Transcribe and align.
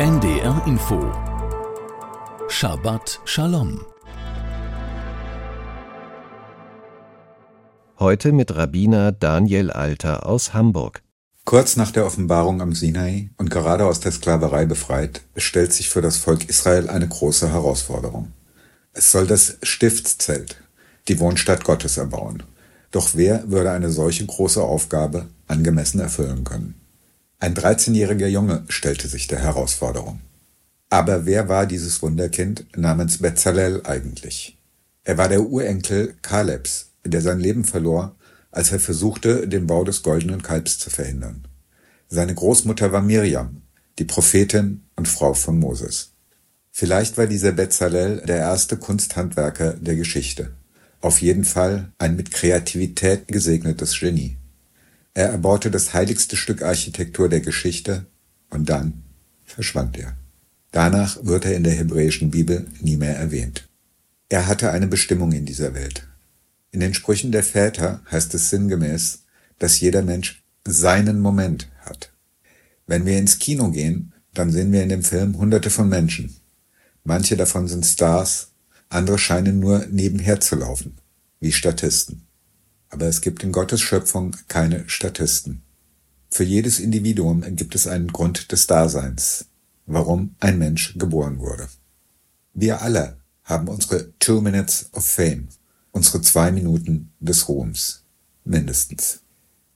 NDR 0.00 0.62
Info 0.66 1.12
Shabbat 2.48 3.20
Shalom 3.26 3.84
Heute 7.98 8.32
mit 8.32 8.56
Rabbiner 8.56 9.12
Daniel 9.12 9.70
Alter 9.70 10.24
aus 10.24 10.54
Hamburg. 10.54 11.02
Kurz 11.44 11.76
nach 11.76 11.90
der 11.90 12.06
Offenbarung 12.06 12.62
am 12.62 12.72
Sinai 12.72 13.28
und 13.36 13.50
gerade 13.50 13.84
aus 13.84 14.00
der 14.00 14.12
Sklaverei 14.12 14.64
befreit, 14.64 15.20
stellt 15.36 15.74
sich 15.74 15.90
für 15.90 16.00
das 16.00 16.16
Volk 16.16 16.48
Israel 16.48 16.88
eine 16.88 17.06
große 17.06 17.52
Herausforderung. 17.52 18.32
Es 18.94 19.12
soll 19.12 19.26
das 19.26 19.58
Stiftszelt, 19.62 20.62
die 21.08 21.20
Wohnstadt 21.20 21.62
Gottes 21.62 21.98
erbauen. 21.98 22.44
Doch 22.90 23.10
wer 23.12 23.50
würde 23.50 23.70
eine 23.72 23.90
solche 23.90 24.24
große 24.24 24.62
Aufgabe 24.62 25.28
angemessen 25.46 26.00
erfüllen 26.00 26.44
können? 26.44 26.80
Ein 27.42 27.54
13-jähriger 27.54 28.26
Junge 28.26 28.64
stellte 28.68 29.08
sich 29.08 29.26
der 29.26 29.38
Herausforderung. 29.38 30.20
Aber 30.90 31.24
wer 31.24 31.48
war 31.48 31.64
dieses 31.64 32.02
Wunderkind 32.02 32.66
namens 32.76 33.16
Bezalel 33.16 33.80
eigentlich? 33.84 34.58
Er 35.04 35.16
war 35.16 35.30
der 35.30 35.40
Urenkel 35.40 36.14
Kalebs, 36.20 36.90
der 37.02 37.22
sein 37.22 37.40
Leben 37.40 37.64
verlor, 37.64 38.14
als 38.50 38.72
er 38.72 38.78
versuchte, 38.78 39.48
den 39.48 39.66
Bau 39.66 39.84
des 39.84 40.02
goldenen 40.02 40.42
Kalbs 40.42 40.78
zu 40.78 40.90
verhindern. 40.90 41.48
Seine 42.08 42.34
Großmutter 42.34 42.92
war 42.92 43.00
Miriam, 43.00 43.62
die 43.98 44.04
Prophetin 44.04 44.82
und 44.96 45.08
Frau 45.08 45.32
von 45.32 45.58
Moses. 45.58 46.12
Vielleicht 46.70 47.16
war 47.16 47.26
dieser 47.26 47.52
Bezalel 47.52 48.22
der 48.26 48.36
erste 48.36 48.76
Kunsthandwerker 48.76 49.74
der 49.74 49.96
Geschichte. 49.96 50.52
Auf 51.00 51.22
jeden 51.22 51.44
Fall 51.44 51.92
ein 51.96 52.16
mit 52.16 52.32
Kreativität 52.32 53.28
gesegnetes 53.28 53.98
Genie. 53.98 54.36
Er 55.14 55.30
erbaute 55.30 55.70
das 55.70 55.92
heiligste 55.92 56.36
Stück 56.36 56.62
Architektur 56.62 57.28
der 57.28 57.40
Geschichte 57.40 58.06
und 58.50 58.68
dann 58.68 59.02
verschwand 59.44 59.98
er. 59.98 60.16
Danach 60.70 61.18
wird 61.24 61.44
er 61.44 61.56
in 61.56 61.64
der 61.64 61.74
hebräischen 61.74 62.30
Bibel 62.30 62.66
nie 62.80 62.96
mehr 62.96 63.16
erwähnt. 63.16 63.68
Er 64.28 64.46
hatte 64.46 64.70
eine 64.70 64.86
Bestimmung 64.86 65.32
in 65.32 65.44
dieser 65.44 65.74
Welt. 65.74 66.06
In 66.70 66.78
den 66.78 66.94
Sprüchen 66.94 67.32
der 67.32 67.42
Väter 67.42 68.00
heißt 68.10 68.32
es 68.34 68.50
sinngemäß, 68.50 69.24
dass 69.58 69.80
jeder 69.80 70.02
Mensch 70.02 70.44
seinen 70.64 71.20
Moment 71.20 71.68
hat. 71.80 72.12
Wenn 72.86 73.06
wir 73.06 73.18
ins 73.18 73.40
Kino 73.40 73.70
gehen, 73.70 74.12
dann 74.32 74.52
sehen 74.52 74.72
wir 74.72 74.82
in 74.82 74.88
dem 74.88 75.02
Film 75.02 75.36
hunderte 75.36 75.70
von 75.70 75.88
Menschen. 75.88 76.36
Manche 77.02 77.36
davon 77.36 77.66
sind 77.66 77.84
Stars, 77.84 78.52
andere 78.88 79.18
scheinen 79.18 79.58
nur 79.58 79.86
nebenher 79.86 80.40
zu 80.40 80.56
laufen, 80.56 80.98
wie 81.40 81.52
Statisten. 81.52 82.26
Aber 82.90 83.06
es 83.06 83.20
gibt 83.20 83.42
in 83.42 83.52
Gottes 83.52 83.80
Schöpfung 83.80 84.36
keine 84.48 84.88
Statisten. 84.88 85.62
Für 86.28 86.44
jedes 86.44 86.78
Individuum 86.78 87.42
gibt 87.56 87.74
es 87.74 87.86
einen 87.86 88.08
Grund 88.08 88.52
des 88.52 88.66
Daseins, 88.66 89.46
warum 89.86 90.36
ein 90.40 90.58
Mensch 90.58 90.98
geboren 90.98 91.38
wurde. 91.38 91.68
Wir 92.52 92.82
alle 92.82 93.18
haben 93.44 93.68
unsere 93.68 94.12
Two 94.18 94.40
Minutes 94.40 94.90
of 94.92 95.04
Fame, 95.04 95.48
unsere 95.92 96.20
zwei 96.20 96.52
Minuten 96.52 97.12
des 97.20 97.48
Ruhms, 97.48 98.04
mindestens. 98.44 99.20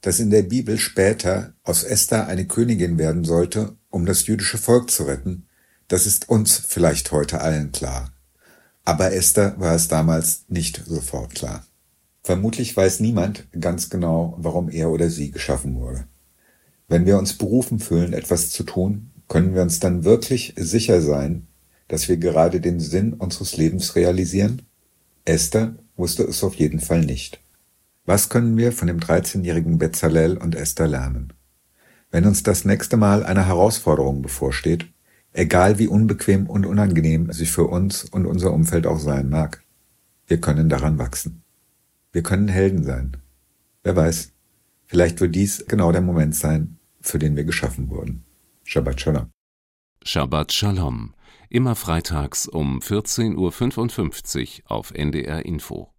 Dass 0.00 0.20
in 0.20 0.30
der 0.30 0.42
Bibel 0.42 0.78
später 0.78 1.54
aus 1.62 1.82
Esther 1.82 2.26
eine 2.28 2.46
Königin 2.46 2.98
werden 2.98 3.24
sollte, 3.24 3.76
um 3.90 4.06
das 4.06 4.26
jüdische 4.26 4.58
Volk 4.58 4.90
zu 4.90 5.04
retten, 5.04 5.46
das 5.88 6.06
ist 6.06 6.28
uns 6.28 6.56
vielleicht 6.56 7.10
heute 7.10 7.40
allen 7.40 7.72
klar. 7.72 8.12
Aber 8.84 9.12
Esther 9.12 9.58
war 9.58 9.74
es 9.74 9.88
damals 9.88 10.44
nicht 10.48 10.82
sofort 10.86 11.34
klar. 11.34 11.66
Vermutlich 12.24 12.74
weiß 12.74 13.00
niemand 13.00 13.46
ganz 13.52 13.90
genau, 13.90 14.34
warum 14.38 14.70
er 14.70 14.90
oder 14.90 15.10
sie 15.10 15.30
geschaffen 15.30 15.76
wurde. 15.76 16.06
Wenn 16.88 17.04
wir 17.04 17.18
uns 17.18 17.34
berufen 17.34 17.78
fühlen, 17.78 18.14
etwas 18.14 18.48
zu 18.48 18.64
tun, 18.64 19.10
können 19.28 19.54
wir 19.54 19.60
uns 19.60 19.78
dann 19.78 20.04
wirklich 20.04 20.54
sicher 20.56 21.02
sein, 21.02 21.46
dass 21.86 22.08
wir 22.08 22.16
gerade 22.16 22.62
den 22.62 22.80
Sinn 22.80 23.12
unseres 23.12 23.58
Lebens 23.58 23.94
realisieren? 23.94 24.62
Esther 25.26 25.76
wusste 25.96 26.22
es 26.22 26.42
auf 26.42 26.54
jeden 26.54 26.80
Fall 26.80 27.04
nicht. 27.04 27.40
Was 28.06 28.30
können 28.30 28.56
wir 28.56 28.72
von 28.72 28.88
dem 28.88 29.00
13-jährigen 29.00 29.76
Bezalel 29.76 30.38
und 30.38 30.54
Esther 30.54 30.88
lernen? 30.88 31.34
Wenn 32.10 32.24
uns 32.24 32.42
das 32.42 32.64
nächste 32.64 32.96
Mal 32.96 33.22
eine 33.22 33.46
Herausforderung 33.46 34.22
bevorsteht, 34.22 34.86
egal 35.34 35.78
wie 35.78 35.88
unbequem 35.88 36.46
und 36.46 36.64
unangenehm 36.64 37.30
sie 37.32 37.46
für 37.46 37.64
uns 37.64 38.04
und 38.04 38.24
unser 38.24 38.54
Umfeld 38.54 38.86
auch 38.86 38.98
sein 38.98 39.28
mag, 39.28 39.62
wir 40.26 40.40
können 40.40 40.70
daran 40.70 40.98
wachsen. 40.98 41.44
Wir 42.14 42.22
können 42.22 42.46
Helden 42.46 42.84
sein. 42.84 43.16
Wer 43.82 43.96
weiß, 43.96 44.32
vielleicht 44.86 45.20
wird 45.20 45.34
dies 45.34 45.64
genau 45.66 45.90
der 45.90 46.00
Moment 46.00 46.36
sein, 46.36 46.78
für 47.00 47.18
den 47.18 47.34
wir 47.34 47.42
geschaffen 47.42 47.90
wurden. 47.90 48.22
Shabbat 48.62 49.00
Shalom. 49.00 49.30
Shabbat 50.04 50.52
Shalom. 50.52 51.14
Immer 51.48 51.74
freitags 51.74 52.46
um 52.46 52.78
14.55 52.78 54.62
Uhr 54.62 54.70
auf 54.70 54.92
NDR 54.92 55.44
Info. 55.44 55.93